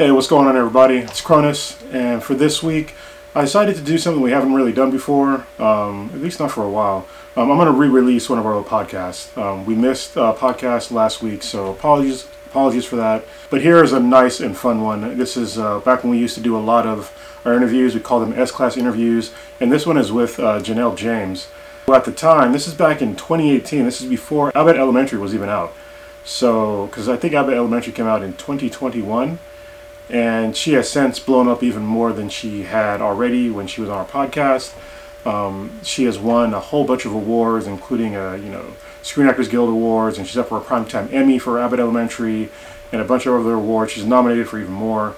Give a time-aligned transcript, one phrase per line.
[0.00, 0.98] Hey, what's going on, everybody?
[0.98, 2.94] It's Cronus, and for this week,
[3.34, 6.62] I decided to do something we haven't really done before, um, at least not for
[6.62, 7.08] a while.
[7.34, 9.36] Um, I'm going to re-release one of our old podcasts.
[9.36, 13.24] Um, we missed a podcast last week, so apologies, apologies for that.
[13.50, 15.18] But here is a nice and fun one.
[15.18, 17.12] This is uh, back when we used to do a lot of
[17.44, 17.92] our interviews.
[17.96, 21.48] We call them S-class interviews, and this one is with uh, Janelle James.
[21.88, 23.84] At the time, this is back in 2018.
[23.84, 25.74] This is before Abbott Elementary was even out.
[26.24, 29.40] So, because I think Abbott Elementary came out in 2021
[30.10, 33.90] and she has since blown up even more than she had already when she was
[33.90, 34.74] on our podcast.
[35.26, 38.64] Um, she has won a whole bunch of awards, including a you know
[39.02, 42.50] Screen Actors Guild awards, and she's up for a primetime Emmy for Abbott Elementary,
[42.92, 43.92] and a bunch of other awards.
[43.92, 45.16] She's nominated for even more.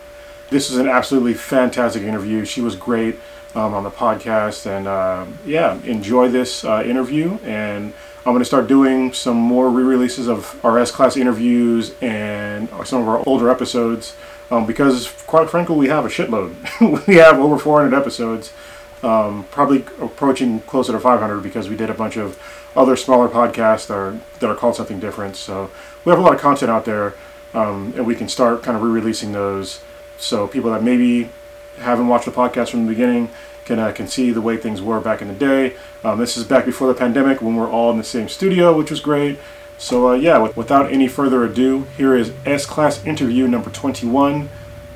[0.49, 2.45] This is an absolutely fantastic interview.
[2.45, 3.21] She was great
[3.55, 7.39] um, on the podcast, and uh, yeah, enjoy this uh, interview.
[7.45, 7.93] And
[8.27, 13.09] I'm going to start doing some more re-releases of our S-class interviews and some of
[13.09, 14.17] our older episodes
[14.51, 16.55] um, because quite frankly, we have a shitload.
[17.07, 18.53] we have over 400 episodes,
[19.03, 22.39] um, probably approaching closer to 500 because we did a bunch of
[22.77, 25.37] other smaller podcasts that are, that are called something different.
[25.37, 25.71] So
[26.05, 27.15] we have a lot of content out there,
[27.55, 29.81] um, and we can start kind of re-releasing those.
[30.19, 31.31] So people that maybe
[31.79, 33.31] haven't watched the podcast from the beginning
[33.65, 35.77] can uh, can see the way things were back in the day.
[36.03, 38.91] Um, this is back before the pandemic when we're all in the same studio, which
[38.91, 39.39] was great.
[39.81, 44.51] So uh, yeah, without any further ado, here is S-Class interview number 21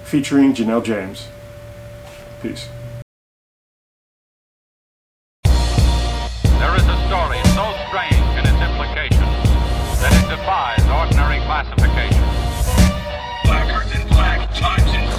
[0.05, 1.29] featuring Janelle James.
[2.43, 2.69] Peace.
[5.43, 9.35] There is a story so strange in its implications
[10.05, 12.14] that it defies ordinary classification.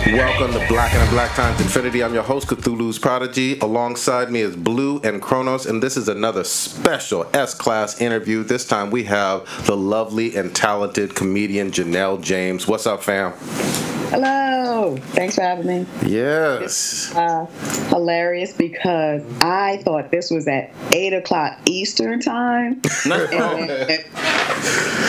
[0.07, 2.03] Welcome to Blacker Than Black Times Infinity.
[2.03, 3.57] I'm your host, Cthulhu's Prodigy.
[3.57, 8.43] Alongside me is Blue and Kronos, and this is another special S Class interview.
[8.43, 12.67] This time we have the lovely and talented comedian Janelle James.
[12.67, 13.33] What's up, fam?
[14.15, 14.95] Hello.
[15.07, 15.85] Thanks for having me.
[16.05, 17.13] Yes.
[17.13, 17.47] Uh,
[17.89, 22.81] hilarious because I thought this was at eight o'clock Eastern time,
[23.11, 23.99] and,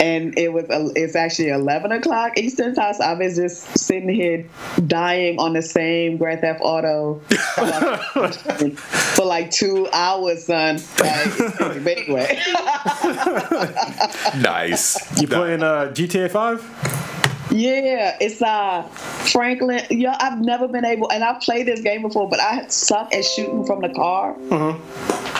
[0.01, 0.65] and it was
[0.97, 2.95] it's actually eleven o'clock Eastern time.
[2.95, 4.45] So I was just sitting here
[4.87, 7.21] dying on the same Grand Theft Auto
[7.55, 7.61] for
[8.19, 10.81] like, for like two hours, son.
[10.99, 12.41] Like, anyway,
[14.41, 15.21] Nice.
[15.21, 17.26] You playing uh, GTA 5?
[17.49, 18.83] Yeah, it's uh
[19.31, 19.81] Franklin.
[19.89, 23.25] Yeah, I've never been able, and I've played this game before, but I suck at
[23.25, 24.35] shooting from the car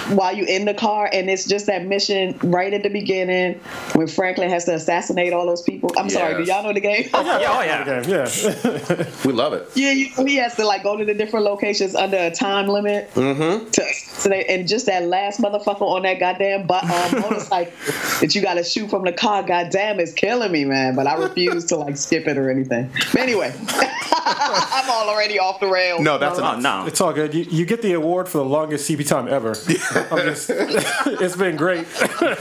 [0.10, 3.60] while you're in the car, and it's just that mission right at the beginning
[3.94, 5.92] when Franklin has to assassinate all those people.
[5.98, 7.10] I'm sorry, do y'all know the game?
[7.14, 7.82] Yeah, oh yeah.
[7.88, 9.04] Okay, yeah.
[9.26, 9.68] We love it.
[9.76, 13.14] Yeah, you, he has to like go to the different locations under a time limit.
[13.14, 13.70] Mm-hmm.
[13.70, 17.74] To, so they, and just that last motherfucker on that goddamn bu- um, motorcycle
[18.22, 20.96] that you got to shoot from the car, goddamn, is killing me, man.
[20.96, 22.90] But I refuse to like skip it or anything.
[23.12, 23.54] But anyway,
[24.30, 26.02] I'm already off the rails.
[26.02, 26.62] No, that's enough.
[26.62, 26.86] no.
[26.86, 27.34] it's all good.
[27.34, 29.52] You, you get the award for the longest CP time ever.
[30.12, 31.88] I'm just, it's been great.
[31.98, 32.36] Yeah,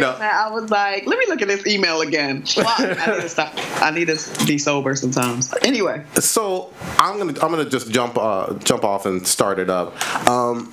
[0.00, 0.18] No.
[0.18, 2.44] man, I was like, let me look at this email again.
[2.44, 3.52] Fuck, I need to stop.
[3.82, 5.52] I need to be sober sometimes.
[5.62, 9.94] Anyway, So I'm gonna I'm gonna just jump uh, jump off and start it up.
[10.28, 10.72] Um,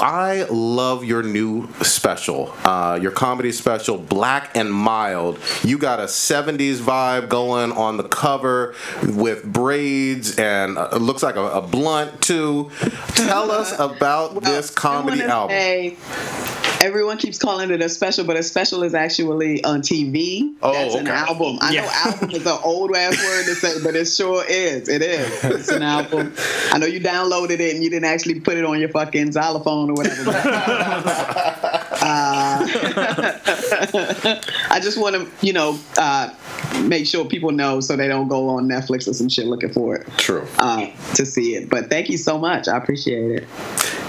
[0.00, 5.38] I love your new special, uh, your comedy special, Black and Mild.
[5.64, 8.74] You got a '70s vibe going on the cover
[9.16, 12.70] with braids and uh, it looks like a, a blunt too.
[13.14, 15.56] Tell us about this comedy album.
[15.56, 15.96] say,
[16.80, 20.52] everyone keeps calling it a special, but a special is actually on TV.
[20.62, 21.58] Oh, That's an album.
[21.60, 21.90] I know Yeah.
[22.04, 24.88] album is an old ass word to say, but it sure is.
[24.88, 25.44] It is.
[25.44, 26.32] It's an album.
[26.72, 29.90] I know you downloaded it and you didn't actually put it on your fucking xylophone
[29.90, 30.32] or whatever.
[34.70, 36.32] I just want to, you know, uh,
[36.84, 39.96] make sure people know so they don't go on Netflix or some shit looking for
[39.96, 40.46] it True.
[40.58, 41.68] uh, to see it.
[41.68, 42.68] But thank you so much.
[42.68, 43.48] I appreciate it.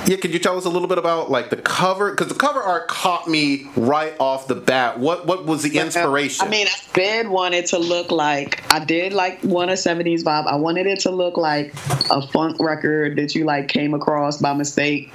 [0.05, 2.11] Yeah, could you tell us a little bit about like the cover?
[2.11, 4.99] Because the cover art caught me right off the bat.
[4.99, 6.45] What what was the inspiration?
[6.45, 10.23] I mean, I did want it to look like I did like want a '70s
[10.23, 10.45] vibe.
[10.47, 11.73] I wanted it to look like
[12.09, 15.09] a funk record that you like came across by mistake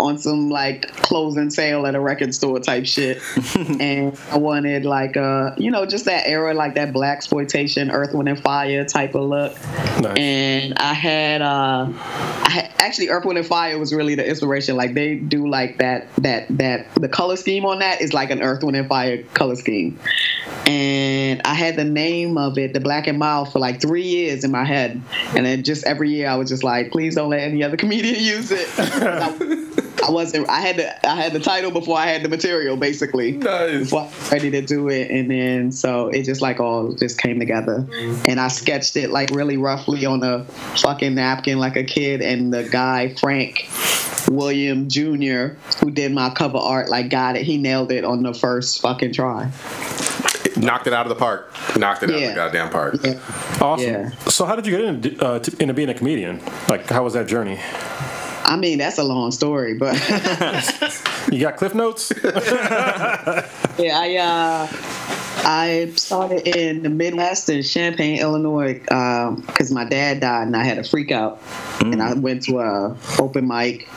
[0.00, 3.20] on some like closing sale at a record store type shit.
[3.80, 8.12] and I wanted like uh you know just that era like that black exploitation Earth
[8.12, 9.52] Wind and Fire type of look.
[10.00, 10.18] Nice.
[10.18, 14.76] And I had uh I had, actually Earth Wind and Fire was really the inspiration.
[14.76, 18.42] Like they do like that that that the color scheme on that is like an
[18.42, 19.98] Earth Wind and Fire color scheme.
[20.66, 24.44] And I had the name of it, the Black and Mild, for like three years
[24.44, 25.00] in my head.
[25.34, 28.14] And then just every year I was just like, please don't let any other comedian
[28.20, 29.74] use it.
[30.04, 30.48] I, I wasn't.
[30.48, 33.32] I had the I had the title before I had the material, basically.
[33.32, 33.80] Nice.
[33.80, 37.20] Before I was ready to do it, and then so it just like all just
[37.20, 37.86] came together,
[38.26, 40.44] and I sketched it like really roughly on a
[40.76, 43.68] fucking napkin like a kid, and the guy Frank
[44.30, 45.56] William Jr.
[45.80, 47.42] who did my cover art like got it.
[47.42, 49.50] He nailed it on the first fucking try.
[50.56, 51.52] Knocked it out of the park.
[51.76, 52.96] Knocked it out of the goddamn park.
[53.02, 53.20] Yeah.
[53.60, 53.86] Awesome.
[53.86, 54.10] Yeah.
[54.28, 56.40] So how did you get into, uh, to, into being a comedian?
[56.68, 57.58] Like, how was that journey?
[58.46, 59.94] I mean, that's a long story, but
[61.32, 62.12] You got cliff notes?
[62.22, 64.68] yeah, I uh,
[65.46, 70.78] I started in the Midwest in Champaign, Illinois, because my dad died and I had
[70.78, 71.42] a freak out,
[71.80, 73.88] and I went to a open mic.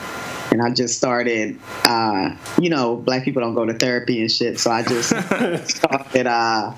[0.50, 4.58] And I just started, uh, you know, black people don't go to therapy and shit.
[4.58, 5.10] So I just
[5.68, 6.72] started uh,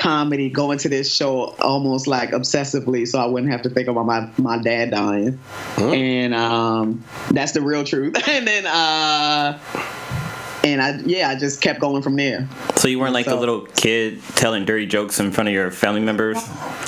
[0.00, 4.06] comedy, going to this show almost like obsessively, so I wouldn't have to think about
[4.06, 5.38] my my dad dying.
[5.76, 8.16] And um, that's the real truth.
[8.28, 9.58] and then, uh,
[10.64, 12.48] and I yeah, I just kept going from there.
[12.76, 16.00] So you weren't like the little kid telling dirty jokes in front of your family
[16.00, 16.36] members?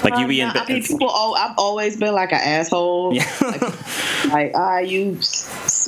[0.05, 0.49] Like you be in.
[0.51, 1.11] I mean, people.
[1.11, 3.15] al- I've always been like an asshole.
[3.15, 3.27] Yeah.
[3.43, 3.63] Like,
[4.33, 5.19] like, ah, you,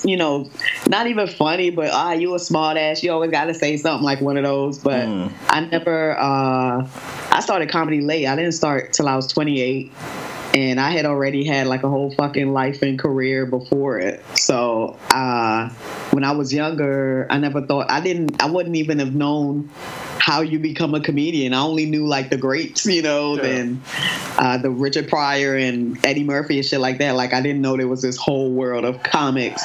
[0.04, 0.50] you know,
[0.88, 3.02] not even funny, but ah, you a smart ass.
[3.02, 4.78] You always got to say something like one of those.
[4.78, 5.32] But Mm.
[5.48, 6.18] I never.
[6.18, 6.86] uh
[7.30, 8.26] I started comedy late.
[8.26, 9.90] I didn't start till I was 28.
[10.54, 14.24] And I had already had like a whole fucking life and career before it.
[14.36, 15.68] So uh,
[16.12, 18.40] when I was younger, I never thought I didn't.
[18.40, 19.68] I wouldn't even have known
[20.20, 21.52] how you become a comedian.
[21.52, 23.82] I only knew like the greats, you know, and
[24.38, 27.16] uh, the Richard Pryor and Eddie Murphy and shit like that.
[27.16, 29.62] Like I didn't know there was this whole world of comics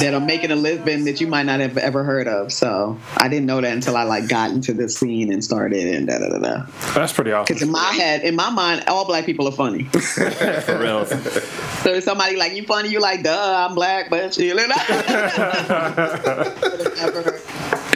[0.00, 2.52] that are making a living that you might not have ever heard of.
[2.52, 6.06] So I didn't know that until I like got into the scene and started and
[6.06, 6.66] da da da da.
[6.94, 7.54] That's pretty awesome.
[7.54, 9.84] Because in my head, in my mind, all black people are funny.
[9.92, 11.04] for real.
[11.06, 14.66] So if somebody like you funny, you like, duh, I'm black, but chilling.
[14.68, 14.76] it
[17.02, 17.38] never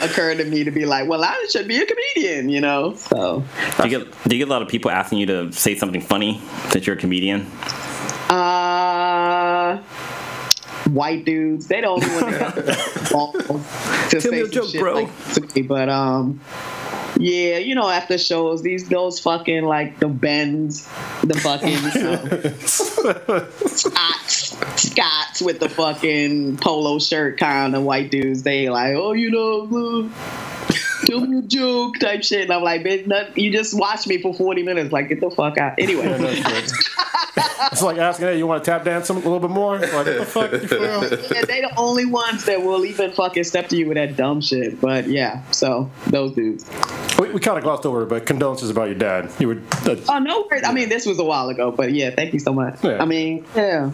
[0.02, 2.94] occurred to me to be like, well, I should be a comedian, you know.
[2.94, 3.44] So
[3.78, 6.00] Do you get do you get a lot of people asking you to say something
[6.00, 6.40] funny
[6.72, 7.46] that you're a comedian?
[8.28, 9.80] Uh,
[10.90, 11.66] white dudes.
[11.68, 13.32] They the only one that got the balls
[14.10, 14.94] to Tell say some joke, shit bro.
[14.94, 15.62] like me.
[15.62, 16.40] But um,
[17.18, 20.86] yeah, you know, after shows, these those fucking like the bends,
[21.24, 28.42] the fucking um, Scots, Scots with the fucking polo shirt kind of white dudes.
[28.42, 30.10] They like, oh, you know.
[31.04, 32.42] Tell me a joke type shit.
[32.42, 34.92] And I'm like, bitch, you just watched me for 40 minutes.
[34.92, 35.74] Like, get the fuck out.
[35.78, 36.06] Anyway.
[37.72, 39.78] It's like asking, hey, you want to tap dance some, a little bit more?
[39.78, 40.52] Like, what the fuck?
[40.52, 44.40] Yeah, they the only ones that will even fucking step to you with that dumb
[44.40, 44.80] shit.
[44.80, 46.68] But yeah, so those dudes.
[47.18, 49.30] We, we kind of glossed over it, but condolences about your dad.
[49.38, 49.58] You were.
[49.84, 50.62] Uh, Oh no, worries.
[50.64, 52.82] I mean this was a while ago, but yeah, thank you so much.
[52.82, 53.02] Yeah.
[53.02, 53.90] I mean, yeah.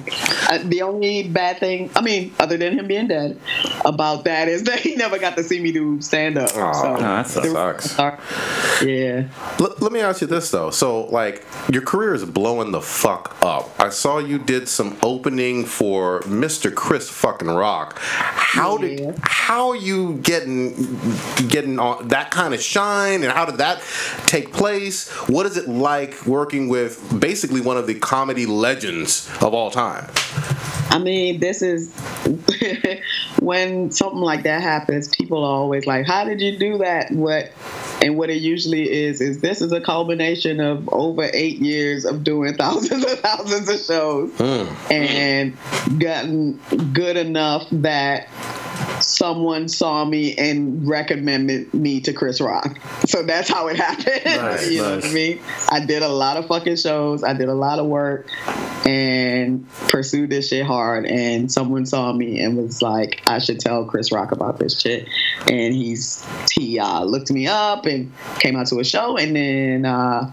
[0.48, 3.38] Uh, the only bad thing, I mean, other than him being dead,
[3.84, 6.54] about that is that he never got to see me do stand up.
[6.56, 7.90] Aw, so that sucks.
[7.90, 8.82] Sucks.
[8.82, 9.28] Yeah.
[9.58, 10.70] Let, let me ask you this though.
[10.70, 13.70] So, like, your career is blowing the fuck up.
[13.80, 16.74] I saw you did some opening for Mr.
[16.74, 17.98] Chris fucking Rock.
[18.00, 18.86] How Yeah.
[18.88, 20.74] did how you getting
[21.48, 23.80] getting on that kind of shine, and how did that
[24.26, 25.08] take place?
[25.28, 30.06] What is it like working with basically one of the comedy legends of all time?
[30.90, 31.94] I mean, this is
[33.40, 35.08] when something like that happens.
[35.08, 37.50] People are always like, "How did you do that?" What
[38.02, 42.24] and what it usually is is this is a culmination of over eight years of
[42.24, 44.40] doing thousands and thousands of shows.
[44.90, 45.56] And
[45.98, 46.60] gotten
[46.92, 48.28] good enough that
[49.02, 52.78] someone saw me and recommended me to Chris Rock.
[53.06, 54.22] So that's how it happened.
[54.42, 55.40] Nice, you know what I mean?
[55.70, 57.22] I did a lot of fucking shows.
[57.22, 58.28] I did a lot of work
[58.86, 61.06] and pursued this shit hard.
[61.06, 65.08] And someone saw me and was like, I should tell Chris Rock about this shit.
[65.50, 69.16] And he's he uh, looked me up and came out to a show.
[69.16, 70.30] And then uh,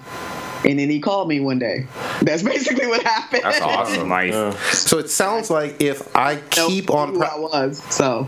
[0.65, 1.85] and then he called me one day.
[2.21, 3.43] That's basically what happened.
[3.43, 4.09] That's awesome.
[4.19, 4.33] Nice.
[4.33, 7.13] uh, So it sounds like if I keep on.
[7.15, 7.81] who I was.
[7.93, 8.27] So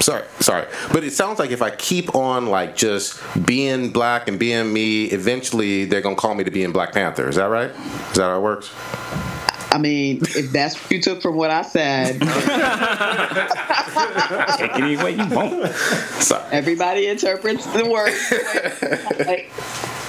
[0.00, 4.38] sorry sorry but it sounds like if i keep on like just being black and
[4.38, 7.70] being me eventually they're gonna call me to be in black panther is that right
[7.70, 8.68] is that how it works
[9.74, 12.20] I mean, if that's what you took from what I said,
[14.56, 15.74] Take it any way you want.
[15.74, 18.12] sorry everybody interprets the word.
[19.26, 19.50] Like,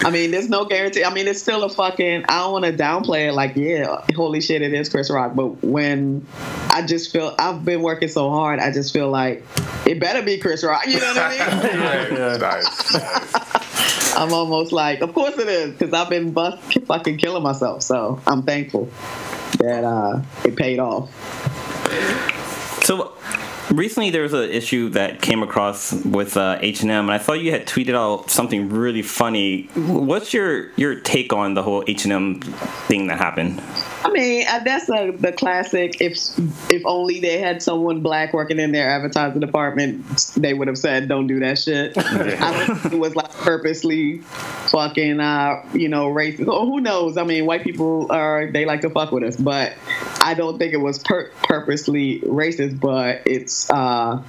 [0.06, 1.04] I mean, there's no guarantee.
[1.04, 2.26] I mean, it's still a fucking.
[2.30, 3.34] I don't want to downplay it.
[3.34, 5.34] Like, yeah, holy shit, it is Chris Rock.
[5.36, 6.26] But when
[6.70, 9.44] I just feel I've been working so hard, I just feel like
[9.86, 10.86] it better be Chris Rock.
[10.86, 11.40] You know what I mean?
[12.20, 12.38] yeah.
[12.38, 14.16] nice.
[14.16, 17.84] I'm almost like, of course it is, because I've been bust, fucking killing myself.
[17.84, 18.90] So I'm thankful
[19.60, 21.10] that uh, it paid off.
[22.84, 23.14] So,
[23.72, 27.66] recently there was an issue that came across with H&M, and I thought you had
[27.66, 29.64] tweeted out something really funny.
[29.76, 33.62] What's your your take on the whole H&M thing that happened?
[34.06, 36.00] I mean, that's a, the classic.
[36.00, 36.14] If
[36.70, 40.06] if only they had someone black working in their advertising department,
[40.38, 44.20] they would have said, "Don't do that shit." I think it was like purposely
[44.70, 46.48] fucking, uh, you know, racist.
[46.48, 47.18] Or who knows?
[47.18, 49.74] I mean, white people are they like to fuck with us, but
[50.26, 52.80] I don't think it was per- purposely racist.
[52.80, 54.24] But it's uh,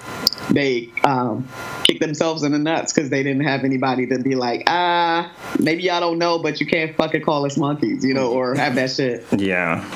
[0.50, 1.48] they um,
[1.84, 5.84] kicked themselves in the nuts because they didn't have anybody to be like, ah, maybe
[5.84, 8.90] y'all don't know, but you can't fucking call us monkeys, you know, or have that
[8.90, 9.24] shit.
[9.36, 9.88] Yeah.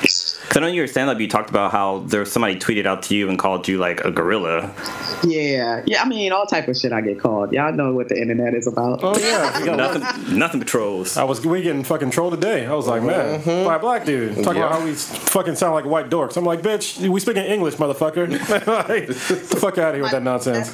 [0.51, 2.85] Because I know in your stand up, you talked about how there was somebody tweeted
[2.85, 4.75] out to you and called you like a gorilla.
[5.23, 6.01] Yeah, yeah.
[6.03, 7.53] I mean, all type of shit I get called.
[7.53, 8.99] Y'all know what the internet is about.
[9.01, 11.15] Oh yeah, Nothing, nothing but trolls.
[11.15, 12.65] I was we getting fucking trolled today.
[12.65, 13.65] I was like, man, mm-hmm.
[13.65, 16.35] by a black dude talking about how we fucking sound like white dorks.
[16.35, 18.29] I'm like, bitch, we speaking English, motherfucker.
[18.89, 20.69] like, get the fuck out of here with that nonsense.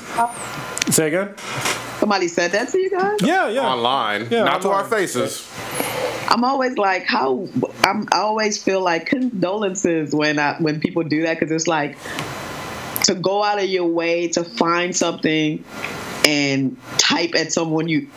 [0.89, 1.35] Say again?
[1.99, 3.19] Somebody said that to you guys.
[3.21, 3.67] Yeah, yeah.
[3.67, 4.89] Online, Yeah, not to our online.
[4.89, 5.47] faces.
[6.29, 7.47] I'm always like, how?
[7.83, 11.97] I'm, I always feel like condolences when I when people do that because it's like
[13.03, 15.63] to go out of your way to find something
[16.25, 18.07] and type at someone you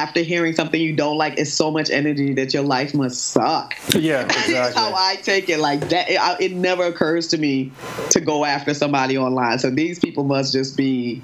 [0.00, 3.74] after hearing something you don't like is so much energy that your life must suck.
[3.94, 5.58] Yeah, That's how I take it.
[5.58, 7.70] Like that, it, I, it never occurs to me
[8.10, 9.58] to go after somebody online.
[9.58, 11.22] So these people must just be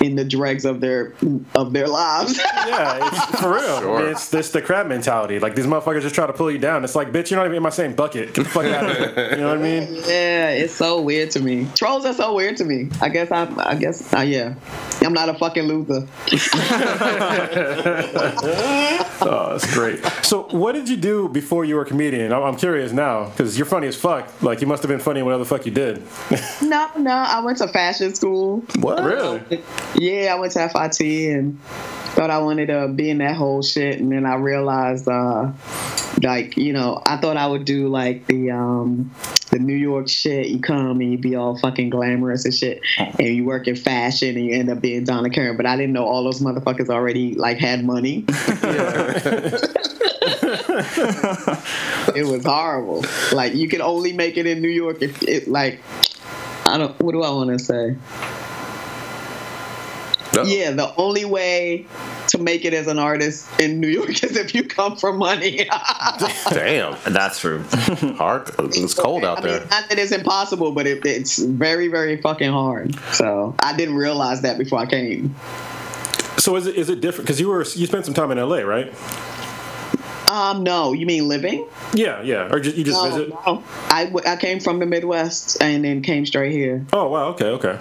[0.00, 1.14] in the dregs of their
[1.54, 2.36] of their lives.
[2.38, 3.80] Yeah, it's for real.
[3.80, 4.10] Sure.
[4.10, 5.38] It's this the crab mentality.
[5.38, 6.82] Like these motherfuckers just try to pull you down.
[6.82, 8.34] It's like, bitch, you're not even in my same bucket.
[8.34, 9.30] Get the fuck out of here.
[9.30, 9.94] You know what I mean?
[10.06, 11.68] Yeah, it's so weird to me.
[11.76, 12.90] Trolls are so weird to me.
[13.00, 13.58] I guess I'm.
[13.60, 14.54] I guess, uh, yeah,
[15.02, 16.06] I'm not a fucking loser.
[19.18, 20.04] Oh, that's great.
[20.22, 22.32] So, what did you do before you were a comedian?
[22.32, 24.42] I'm, I'm curious now because you're funny as fuck.
[24.42, 26.02] Like, you must have been funny in whatever the fuck you did.
[26.62, 28.60] No, no, I went to fashion school.
[28.80, 29.02] What?
[29.02, 29.62] really?
[29.96, 31.60] Yeah, I went to FIT and
[32.16, 35.52] thought I wanted to be in that whole shit, and then I realized, uh,
[36.22, 39.10] like, you know, I thought I would do like the um,
[39.56, 40.48] the New York shit.
[40.48, 44.36] You come and you be all fucking glamorous and shit, and you work in fashion
[44.36, 45.56] and you end up being Donna Karan.
[45.56, 48.24] But I didn't know all those motherfuckers already like had money.
[52.14, 53.04] it was horrible.
[53.32, 55.80] Like you can only make it in New York if it like
[56.66, 57.96] I don't what do I want to say?
[60.34, 61.86] Yeah, the only way
[62.28, 65.68] to make it as an artist in New York is if you come from money.
[66.50, 67.62] Damn, That's true.
[68.18, 68.50] hard.
[68.58, 69.60] It's cold out I mean, there.
[69.68, 72.94] not that it's impossible, but it, it's very, very fucking hard.
[73.12, 75.34] So I didn't realize that before I came.
[76.38, 77.26] So, is it is it different?
[77.26, 78.92] Because you were you spent some time in LA, right?
[80.30, 81.66] Um, no, you mean living?
[81.94, 82.52] Yeah, yeah.
[82.52, 83.28] Or just, you just No, visit?
[83.28, 83.62] no.
[83.90, 86.84] I, w- I came from the Midwest and then came straight here.
[86.92, 87.28] Oh, wow.
[87.28, 87.78] Okay, okay.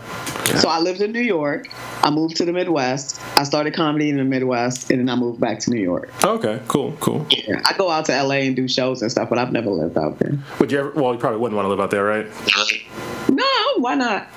[0.59, 1.67] So I lived in New York.
[2.03, 3.19] I moved to the Midwest.
[3.35, 6.11] I started comedy in the Midwest, and then I moved back to New York.
[6.23, 7.25] Okay, cool, cool.
[7.31, 9.97] Yeah, I go out to LA and do shows and stuff, but I've never lived
[9.97, 10.37] out there.
[10.59, 10.91] Would you ever?
[10.91, 12.27] Well, you probably wouldn't want to live out there, right?
[13.29, 13.43] No,
[13.77, 14.27] why not?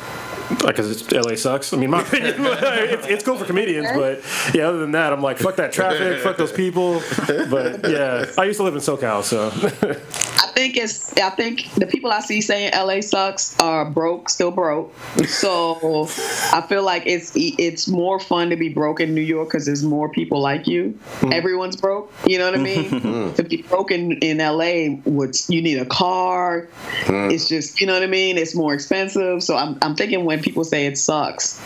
[0.48, 1.72] Because LA sucks.
[1.72, 4.22] I mean, my opinion, it's, it's cool for comedians, but
[4.54, 4.68] yeah.
[4.68, 7.02] Other than that, I'm like, fuck that traffic, fuck those people.
[7.26, 11.16] But yeah, I used to live in SoCal, so I think it's.
[11.16, 14.94] I think the people I see saying LA sucks are broke, still broke.
[15.26, 16.08] So
[16.52, 19.84] I feel like it's it's more fun to be broke in New York because there's
[19.84, 20.98] more people like you.
[21.20, 21.32] Hmm.
[21.32, 22.12] Everyone's broke.
[22.26, 22.88] You know what I mean?
[23.00, 23.32] Hmm.
[23.34, 26.68] to be broke in, in LA, would you need a car?
[27.04, 27.30] Hmm.
[27.30, 28.38] It's just you know what I mean.
[28.38, 29.42] It's more expensive.
[29.42, 31.60] So I'm I'm thinking when people say it sucks.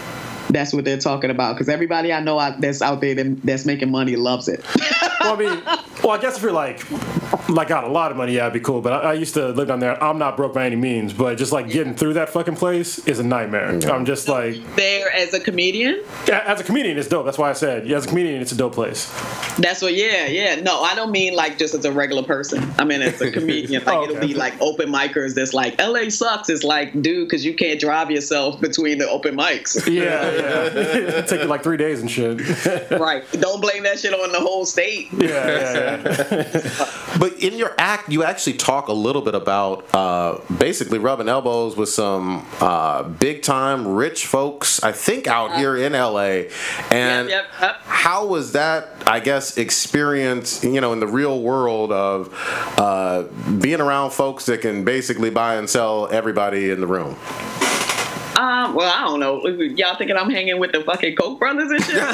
[0.48, 3.90] That's what they're talking about because everybody I know that's out there that, that's making
[3.90, 4.64] money loves it.
[5.20, 5.62] well, I mean,
[6.02, 6.84] well, I guess if you're like,
[7.48, 8.80] like got a lot of money, yeah, it'd be cool.
[8.80, 10.02] But I, I used to live down there.
[10.02, 13.18] I'm not broke by any means, but just like getting through that fucking place is
[13.18, 13.78] a nightmare.
[13.90, 16.02] I'm just like, there as a comedian.
[16.26, 17.24] yeah, as a comedian, it's dope.
[17.24, 19.10] That's why I said, yeah, as a comedian, it's a dope place.
[19.58, 20.56] That's what, yeah, yeah.
[20.56, 22.70] No, I don't mean like just as a regular person.
[22.78, 23.84] I mean as a comedian.
[23.84, 26.48] Like Oh, it'll be like open micers that's like LA sucks.
[26.48, 29.80] It's like, dude, because you can't drive yourself between the open mics.
[29.92, 30.64] Yeah, yeah.
[30.72, 32.40] It'd take you like three days and shit.
[32.92, 33.24] right.
[33.32, 35.08] Don't blame that shit on the whole state.
[35.12, 35.28] yeah.
[35.28, 35.91] yeah, yeah.
[37.18, 41.76] But in your act, you actually talk a little bit about uh, basically rubbing elbows
[41.76, 46.48] with some uh, big time rich folks, I think out here in LA.
[46.90, 47.76] And Yep, yep.
[47.84, 52.34] how was that, I guess, experience, you know, in the real world of
[52.78, 53.24] uh,
[53.60, 57.16] being around folks that can basically buy and sell everybody in the room?
[58.36, 59.46] Um, well, I don't know.
[59.46, 62.02] Y'all thinking I'm hanging with the fucking Koch brothers and shit?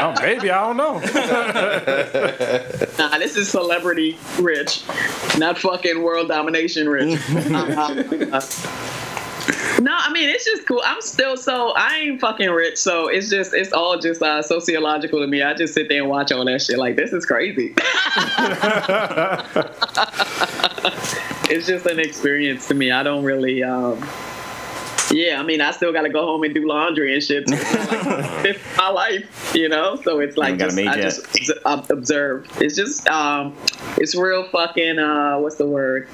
[0.00, 0.94] Oh, maybe I don't know.
[2.98, 4.82] nah, this is celebrity rich,
[5.36, 7.18] not fucking world domination rich.
[7.28, 8.40] Uh, uh,
[9.80, 10.82] No, I mean it's just cool.
[10.84, 15.20] I'm still so I ain't fucking rich, so it's just it's all just uh, sociological
[15.20, 15.42] to me.
[15.42, 16.78] I just sit there and watch all that shit.
[16.78, 17.74] Like this is crazy.
[21.50, 22.90] it's just an experience to me.
[22.92, 23.62] I don't really.
[23.62, 23.98] Um,
[25.10, 27.44] yeah, I mean, I still got to go home and do laundry and shit.
[28.40, 29.96] It's like, my life, you know.
[29.96, 30.96] So it's like just, I yet.
[30.96, 32.46] just ob- observe.
[32.60, 33.56] It's just um,
[33.96, 36.08] it's real fucking uh, what's the word?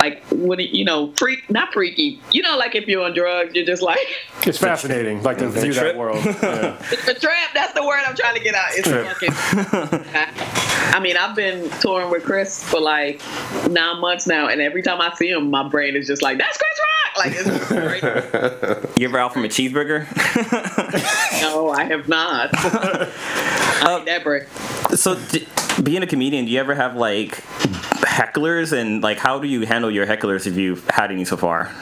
[0.00, 2.20] Like when do you you know, freak not freaky.
[2.32, 3.98] You know, like if you're on drugs, you're just like
[4.46, 6.24] It's fascinating, like to view that world.
[6.42, 6.76] Yeah.
[6.90, 7.50] it's a trap.
[7.54, 8.70] That's the word I'm trying to get out.
[8.72, 9.06] It's Trip.
[9.06, 10.71] fucking.
[10.92, 13.22] I mean, I've been touring with Chris for like
[13.68, 16.58] nine months now, and every time I see him, my brain is just like, "That's
[16.58, 18.88] Chris Rock!" Like, it's great.
[18.98, 20.06] You ever out from a cheeseburger?
[21.42, 22.50] no, I have not.
[22.54, 24.44] I uh, need that break.
[24.94, 25.48] so, d-
[25.82, 27.42] being a comedian, do you ever have like
[28.02, 31.72] hecklers, and like how do you handle your hecklers if you've had any so far?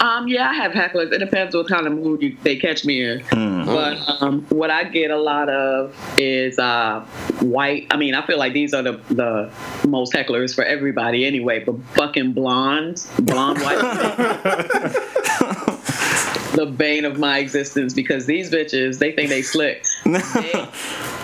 [0.00, 1.12] Um, yeah, I have hecklers.
[1.12, 3.22] It depends what kind of mood you, they catch me in.
[3.30, 7.00] But um, what I get a lot of is uh,
[7.40, 7.86] white.
[7.90, 9.50] I mean, I feel like these are the the
[9.86, 11.62] most hecklers for everybody anyway.
[11.62, 13.78] But fucking blondes, blonde white.
[16.54, 19.84] the bane of my existence because these bitches they think they slick.
[20.04, 21.19] They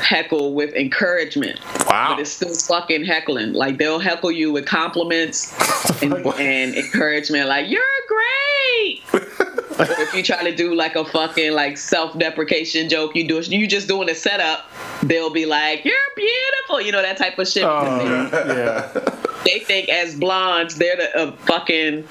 [0.00, 1.60] heckle with encouragement.
[1.88, 2.10] Wow.
[2.10, 3.52] But it's still fucking heckling.
[3.52, 5.52] Like they'll heckle you with compliments
[6.02, 9.02] and, and encouragement, like you're great.
[9.80, 13.88] if you try to do like a fucking like self-deprecation joke, you do you just
[13.88, 14.70] doing a setup.
[15.02, 17.64] They'll be like, "You're beautiful," you know that type of shit.
[17.64, 19.16] Oh, yeah.
[19.42, 22.06] They think as blondes, they're the uh, fucking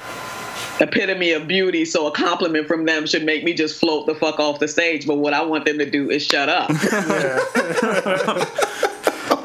[0.80, 1.86] epitome of beauty.
[1.86, 5.06] So a compliment from them should make me just float the fuck off the stage.
[5.08, 6.70] But what I want them to do is shut up.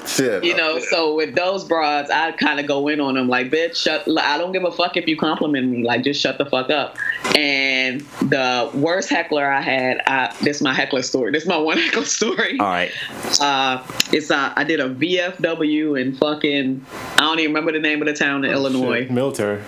[0.07, 0.45] Shit.
[0.45, 3.75] You know, so with those broads, I kind of go in on them like, bitch,
[3.77, 4.07] shut.
[4.19, 5.83] I don't give a fuck if you compliment me.
[5.83, 6.97] Like, just shut the fuck up.
[7.35, 11.33] And the worst heckler I had, I, this is my heckler story.
[11.33, 12.59] This is my one heckler story.
[12.61, 12.93] All right,
[13.41, 18.01] Uh, it's uh, I did a VFW in fucking, I don't even remember the name
[18.01, 19.03] of the town in Illinois.
[19.03, 19.63] Shit, Military.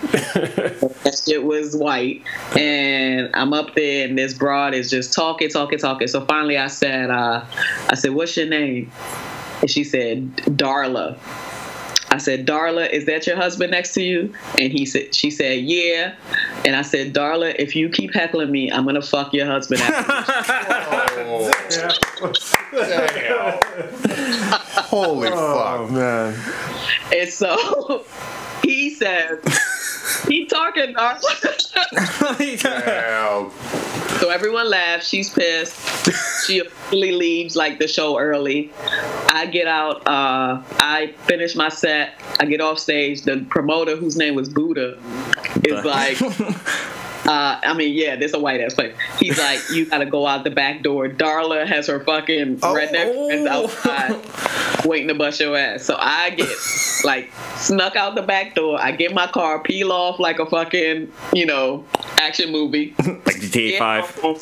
[1.07, 2.21] That shit was white.
[2.57, 6.09] And I'm up there and this broad is just talking, talking, talking.
[6.09, 7.45] So finally I said, uh,
[7.89, 8.91] I said, what's your name?
[9.61, 11.17] And she said, Darla.
[12.11, 14.33] I said, Darla, is that your husband next to you?
[14.59, 16.13] And he said, she said, yeah.
[16.65, 19.79] And I said, Darla, if you keep heckling me, I'm gonna fuck your husband.
[19.81, 21.23] After
[24.89, 25.91] Holy Oh fuck.
[25.91, 26.35] man.
[27.13, 28.03] and so
[28.63, 29.39] he said,
[30.27, 30.93] he talking.
[32.57, 33.51] Damn.
[34.19, 35.07] So everyone laughs.
[35.07, 36.45] She's pissed.
[36.47, 38.71] She officially leaves like the show early.
[39.29, 40.07] I get out.
[40.07, 42.19] Uh, I finish my set.
[42.39, 43.23] I get off stage.
[43.23, 44.97] The promoter, whose name was Buddha,
[45.63, 46.17] is like.
[47.27, 48.95] Uh, I mean, yeah, there's a white ass place.
[49.19, 51.09] He's like, you gotta go out the back door.
[51.09, 55.83] Darla has her fucking redneck friends outside waiting to bust your ass.
[55.83, 56.47] So I get
[57.03, 58.79] like snuck out the back door.
[58.81, 61.83] I get my car, peel off like a fucking, you know,
[62.17, 62.95] action movie.
[62.99, 64.15] like GTA Get Five.
[64.21, 64.37] home,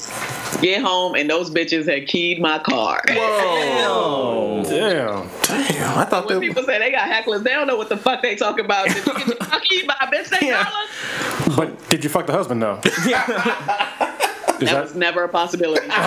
[0.62, 3.02] get home, and those bitches had keyed my car.
[3.10, 5.28] Oh, Damn.
[5.42, 5.98] Damn.
[5.98, 8.22] I thought When they people say they got hecklers, they don't know what the fuck
[8.22, 8.88] they talking about.
[8.88, 10.64] Did you get your car keyed by a bitch named Yeah.
[10.66, 11.56] Darla?
[11.56, 12.75] But did you fuck the husband though?
[14.56, 15.86] Is That that, was never a possibility.
[15.88, 16.06] Not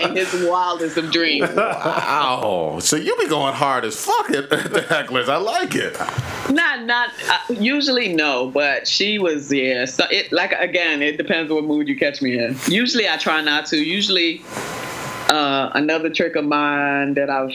[0.00, 1.50] in his wildest of dreams.
[1.54, 2.78] Ow.
[2.80, 5.28] So you be going hard as fuck at at the hecklers.
[5.28, 5.98] I like it.
[6.50, 7.10] Not, not.
[7.28, 9.52] Uh, usually, no, but she was.
[9.52, 9.84] Yeah.
[9.84, 12.56] So it like again, it depends on what mood you catch me in.
[12.66, 13.76] Usually, I try not to.
[13.76, 14.42] Usually,
[15.30, 17.50] uh, another trick of mine that I've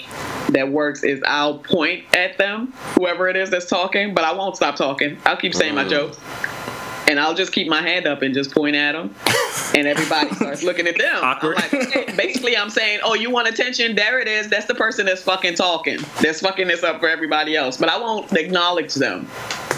[0.54, 4.56] that works is I'll point at them, whoever it is that's talking, but I won't
[4.56, 5.18] stop talking.
[5.26, 6.18] I'll keep saying my jokes.
[7.08, 9.14] And I'll just keep my hand up and just point at them,
[9.76, 11.24] and everybody starts looking at them.
[11.24, 11.58] Awkward.
[11.58, 12.16] I'm like, okay.
[12.16, 13.96] basically, I'm saying, "Oh, you want attention?
[13.96, 14.48] There it is.
[14.48, 16.00] That's the person that's fucking talking.
[16.24, 19.28] That's fucking this up for everybody else." But I won't acknowledge them,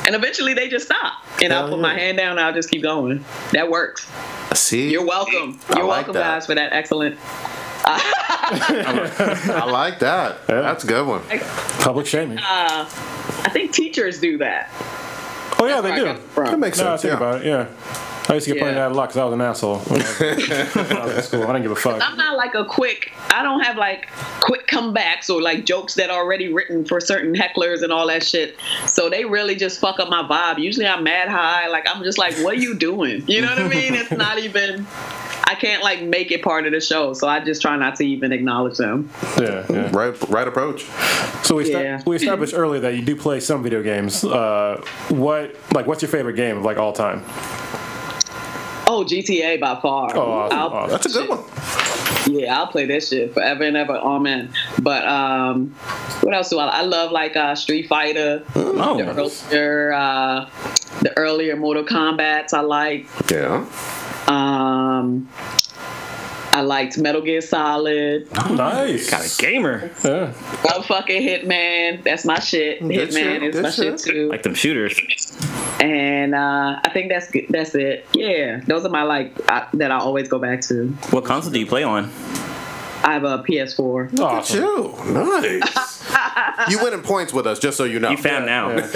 [0.05, 1.81] and eventually they just stop, and I'll put yeah.
[1.81, 2.37] my hand down.
[2.37, 3.25] and I'll just keep going.
[3.51, 4.09] That works.
[4.49, 4.89] I see?
[4.89, 5.59] You're welcome.
[5.75, 6.35] You're like welcome, that.
[6.35, 7.17] guys, for that excellent.
[7.89, 10.45] I like that.
[10.47, 11.21] That's a good one.
[11.79, 12.37] public shaming?
[12.39, 12.43] Uh,
[13.43, 14.69] I think teachers do that.
[15.59, 16.05] oh yeah, they do.
[16.05, 16.45] got it from.
[16.45, 17.01] That makes No, I sense.
[17.03, 17.17] think Yeah.
[17.17, 17.47] about it.
[17.47, 17.67] Yeah.
[18.29, 18.87] I used to get pointed Yeah.
[18.87, 20.19] at a lot because I was an asshole when I was,
[20.75, 21.43] when I was in school.
[21.43, 22.01] I didn't give a fuck.
[22.05, 23.13] I'm not like a quick.
[23.29, 24.09] I don't have like
[24.41, 28.23] quick comebacks or like jokes that are already written for certain hecklers and all that
[28.25, 28.57] shit.
[28.85, 30.61] So they really just fuck up my vibe.
[30.61, 31.67] Usually I'm mad high.
[31.69, 33.23] Like I'm just like, what are you doing?
[33.27, 33.93] You know what I mean?
[33.93, 34.85] It's not even.
[35.49, 38.03] I can't like make it part of the show, so I just try not to
[38.05, 39.09] even acknowledge them.
[39.39, 39.89] Yeah, yeah.
[39.95, 40.83] Right, right approach.
[41.43, 44.23] So we sta- we established earlier that you do play some video games.
[44.25, 47.23] Uh, what like what's your favorite game of like all time?
[48.89, 50.15] Oh, GTA by far.
[50.15, 50.89] Oh, awesome, awesome.
[50.91, 51.43] That's a good one.
[52.33, 53.97] Yeah, I'll play this shit forever and ever.
[54.01, 54.49] Oh man.
[54.81, 55.69] But um,
[56.21, 56.67] what else do I?
[56.67, 58.43] I love like uh, Street Fighter.
[58.55, 60.49] Oh, The earlier, uh,
[61.01, 63.07] the earlier Mortal Kombat's I like.
[63.31, 63.65] Yeah.
[64.27, 65.29] Um,
[66.51, 68.31] I liked Metal Gear Solid.
[68.33, 69.09] Nice.
[69.09, 69.91] got a gamer.
[70.03, 70.33] Yeah.
[70.63, 72.03] Motherfucking Hitman.
[72.03, 72.79] That's my shit.
[72.79, 74.13] Good Hitman shit, is good my shit shit.
[74.13, 74.29] too.
[74.29, 74.99] Like them shooters.
[75.79, 78.07] And uh, I think that's that's it.
[78.13, 80.87] Yeah, those are my like I, that I always go back to.
[81.11, 82.11] What console do you play on?
[83.03, 84.19] I have a PS4.
[84.19, 84.57] Awesome.
[84.57, 85.05] Chill.
[85.05, 86.03] Nice.
[86.69, 88.09] you winning points with us, just so you know.
[88.09, 88.69] You fan now.
[88.71, 88.83] Yeah.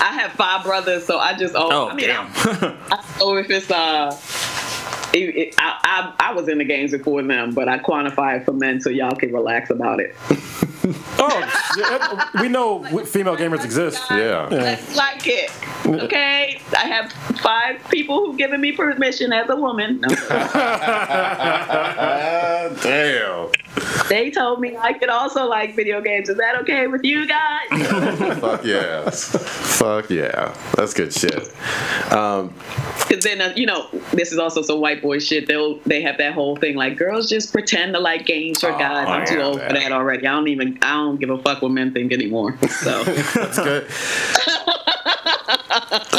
[0.00, 2.26] I have five brothers, so I just oh, Oh, I mean, damn.
[2.34, 4.18] I, I don't if it's uh.
[5.12, 8.44] It, it, I, I, I was in the games before them, but I quantify it
[8.44, 10.16] for men so y'all can relax about it.
[11.18, 14.02] Oh, we know female gamers exist.
[14.10, 14.48] Yeah.
[14.50, 15.50] Let's like it.
[15.86, 16.60] Okay?
[16.76, 20.00] I have five people who've given me permission as a woman.
[20.00, 20.08] No.
[22.66, 23.48] Ah, damn.
[24.08, 26.28] They told me I could also like video games.
[26.28, 27.68] Is that okay with you guys?
[28.40, 29.10] Fuck yeah.
[29.10, 30.54] Fuck yeah.
[30.76, 31.52] That's good shit.
[32.12, 32.54] Um,
[33.06, 35.46] Because then, uh, you know, this is also some white boy shit.
[35.46, 39.06] They'll they have that whole thing like girls just pretend to like games for guys.
[39.08, 40.26] I'm too old for that already.
[40.26, 42.56] I don't even I don't give a fuck what men think anymore.
[42.68, 43.86] So that's good.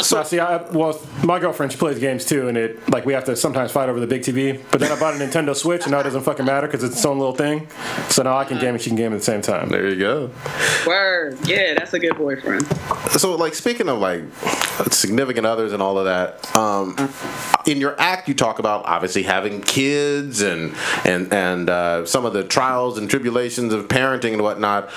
[0.02, 3.12] So I see, I, well, my girlfriend she plays games too, and it like we
[3.12, 4.62] have to sometimes fight over the big TV.
[4.70, 6.96] But then I bought a Nintendo Switch, and now it doesn't fucking matter because it's
[6.96, 7.68] its own little thing.
[8.08, 9.70] So now I can game and she can game at the same time.
[9.70, 10.30] There you go.
[10.86, 12.66] word, yeah, that's a good boyfriend.
[13.18, 14.22] So, like, speaking of like
[14.90, 16.94] significant others and all of that, um,
[17.66, 22.32] in your act, you talk about obviously having kids and and and uh, some of
[22.32, 24.90] the trials and tribulations of parenting and whatnot.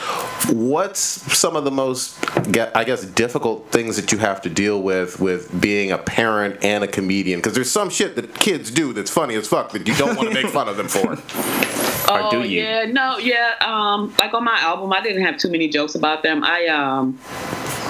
[0.50, 4.82] What's some of the most, ge- I guess, difficult things that you have to deal
[4.82, 7.40] with with being a parent and a comedian?
[7.40, 10.30] Because there's some shit that kids do that's funny as fuck that you don't want
[10.30, 11.18] to make fun of them for.
[12.10, 12.64] Or oh do you?
[12.64, 13.54] yeah, no, yeah.
[13.62, 16.44] Um, like on my album, I didn't have too many jokes about them.
[16.44, 17.20] I um,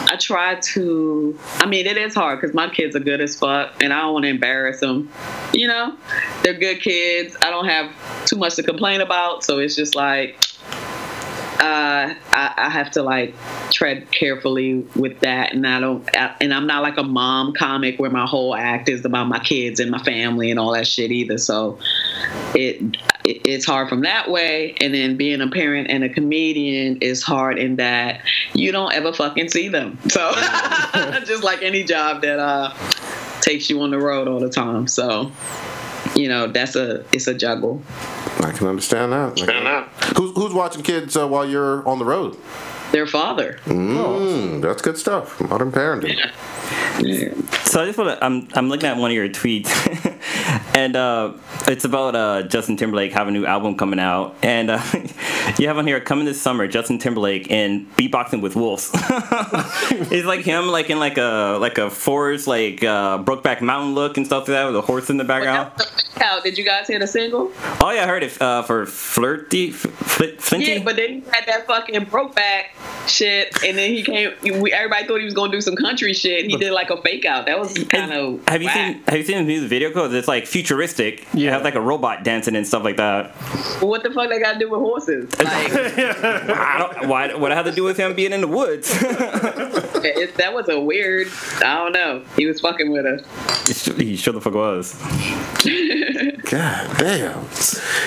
[0.09, 1.39] I try to.
[1.55, 4.13] I mean, it is hard because my kids are good as fuck, and I don't
[4.13, 5.09] want to embarrass them.
[5.53, 5.95] You know,
[6.43, 7.37] they're good kids.
[7.41, 7.91] I don't have
[8.25, 10.35] too much to complain about, so it's just like.
[11.59, 13.35] Uh, I, I have to like
[13.69, 17.99] tread carefully with that, and I don't, I, and I'm not like a mom comic
[17.99, 21.11] where my whole act is about my kids and my family and all that shit
[21.11, 21.37] either.
[21.37, 21.77] So,
[22.55, 22.81] it,
[23.25, 24.75] it it's hard from that way.
[24.79, 28.21] And then being a parent and a comedian is hard in that
[28.53, 29.97] you don't ever fucking see them.
[30.09, 30.31] So
[31.25, 32.73] just like any job that uh
[33.41, 34.87] takes you on the road all the time.
[34.87, 35.31] So
[36.19, 37.81] you know that's a it's a juggle
[38.41, 39.39] I can understand that.
[40.17, 42.37] Who's who's watching kids uh, while you're on the road?
[42.91, 45.39] Their father Mm, that's good stuff.
[45.41, 46.17] Modern parenting.
[46.17, 47.33] Yeah.
[47.65, 48.23] So I just want to.
[48.25, 49.69] I'm I'm looking at one of your tweets,
[50.75, 51.33] and uh,
[51.67, 54.81] it's about uh, Justin Timberlake having a new album coming out, and uh,
[55.57, 56.67] you have on here coming this summer.
[56.67, 58.89] Justin Timberlake in beatboxing with wolves.
[58.93, 64.17] it's like him, like in like a like a forest, like uh, Brokeback Mountain look
[64.17, 65.71] and stuff like that, with a horse in the background.
[66.15, 67.51] How did you guys hear the single?
[67.81, 70.65] Oh yeah, I heard it uh, for flirty, fl- flinty.
[70.65, 72.65] Yeah, but then he had that fucking Brokeback
[73.07, 74.31] shit, and then he came.
[74.41, 76.45] We, everybody thought he was gonna do some country shit.
[76.45, 77.45] He did like a fake out.
[77.45, 78.47] That was kind of.
[78.47, 79.91] have you seen Have you seen the music video?
[79.91, 81.27] Cause it's like futuristic.
[81.33, 83.31] Yeah, it has like a robot dancing and stuff like that.
[83.81, 85.29] What the fuck they got to do with horses?
[85.39, 87.09] Like, I don't.
[87.09, 87.33] Why?
[87.33, 88.89] What it had to do with him being in the woods?
[89.01, 91.27] it, that was a weird.
[91.57, 92.23] I don't know.
[92.35, 93.85] He was fucking with us.
[93.97, 94.93] he sure the fuck was.
[96.49, 97.45] God damn.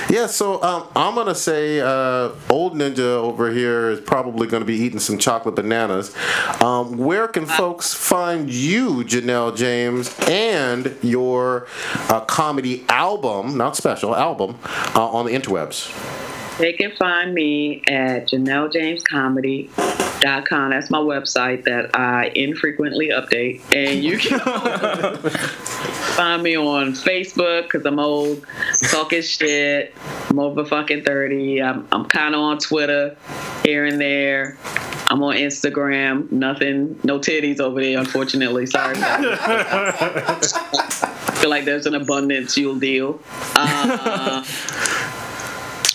[0.08, 4.76] Yeah, so um, I'm gonna say uh, old ninja over here is probably gonna be
[4.76, 6.14] eating some chocolate bananas.
[6.62, 11.66] Um, where can folks find you, Janelle James, and your
[12.08, 14.58] uh, comedy album, not special album,
[14.94, 16.31] uh, on the interwebs?
[16.62, 20.70] They can find me at JanelleJamesComedy.com.
[20.70, 23.62] That's my website that I infrequently update.
[23.74, 24.38] And you can
[26.14, 28.46] find me on Facebook because I'm old,
[28.80, 29.92] talking shit.
[30.30, 31.62] I'm over fucking 30.
[31.62, 33.16] I'm, I'm kind of on Twitter
[33.64, 34.56] here and there.
[35.08, 36.30] I'm on Instagram.
[36.30, 38.66] Nothing, no titties over there, unfortunately.
[38.66, 38.94] Sorry.
[39.00, 40.38] I
[41.40, 43.18] feel like there's an abundance you'll deal.
[43.56, 44.44] Uh,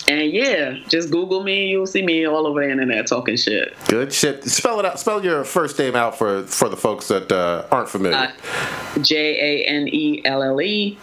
[0.08, 1.68] And yeah, just Google me.
[1.68, 3.74] You'll see me all over the internet talking shit.
[3.88, 4.42] Good shit.
[4.44, 4.98] Spell it out.
[4.98, 8.16] Spell your first name out for for the folks that uh, aren't familiar.
[8.16, 10.98] Uh, J A N E L L E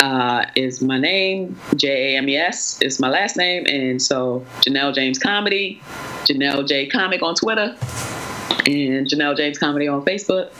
[0.00, 1.56] uh, is my name.
[1.76, 3.66] J A M E S is my last name.
[3.66, 5.80] And so Janelle James Comedy,
[6.24, 7.76] Janelle J Comic on Twitter,
[8.66, 10.50] and Janelle James Comedy on Facebook.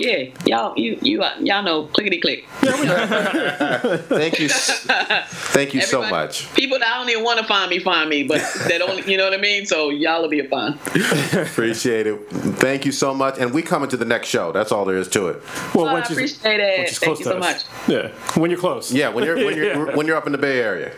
[0.00, 2.44] Yeah, y'all, you, you, uh, y'all know, clickety click.
[2.60, 4.48] thank you.
[4.48, 6.52] Thank you so much.
[6.54, 9.24] People that don't even want to find me, find me, but they don't, you know
[9.24, 9.66] what I mean?
[9.66, 10.78] So y'all will be a fun.
[11.32, 12.28] Appreciate it.
[12.30, 13.38] Thank you so much.
[13.38, 14.52] And we coming to the next show.
[14.52, 15.42] That's all there is to it.
[15.74, 16.78] Well, Oh, I once you- appreciate it.
[16.78, 17.40] once Thank you so us.
[17.40, 17.88] much.
[17.88, 18.08] Yeah,
[18.40, 18.92] when you're close.
[18.92, 19.96] Yeah, when you're when you're Yeah.
[19.96, 20.92] when you're up in the Bay Area.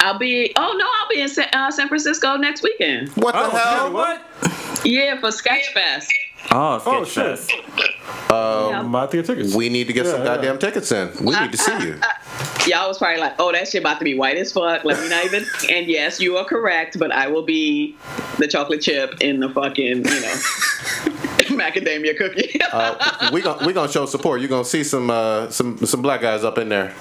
[0.00, 3.08] I'll be, oh no, I'll be in San, uh, San Francisco next weekend.
[3.10, 3.86] What the Oh, hell?
[3.86, 4.26] yeah, what?
[4.84, 6.08] Yeah, for Sketchfest.
[6.50, 7.38] Oh, sketch Oh, shit.
[7.38, 7.52] fest.
[8.30, 8.80] Yeah.
[8.80, 9.54] I'm about to get tickets.
[9.54, 10.34] We need to get some Yeah, yeah.
[10.36, 11.10] goddamn tickets in.
[11.24, 12.00] We need to see you.
[12.66, 14.84] Y'all was probably like, oh, that shit about to be white as fuck.
[14.84, 15.44] Let me not even.
[15.70, 17.94] And yes, you are correct, but I will be
[18.38, 20.34] the chocolate chip in the fucking, you know,
[21.56, 22.60] macadamia cookie.
[22.72, 24.40] Uh, we gonna we gonna show support.
[24.40, 26.94] You're gonna see some uh, some some black guys up in there.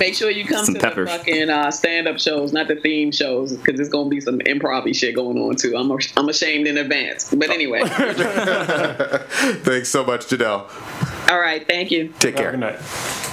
[0.00, 1.10] Make sure you come Some to peppers.
[1.10, 4.92] the fucking uh, stand-up shows, not the theme shows, because there's gonna be some improv
[4.96, 5.76] shit going on too.
[5.76, 7.32] I'm I'm ashamed in advance.
[7.34, 7.82] But anyway,
[9.62, 11.30] Thanks so much, Janelle.
[11.30, 12.12] all right, thank you.
[12.18, 12.50] Take Have a care.
[12.52, 13.29] good night.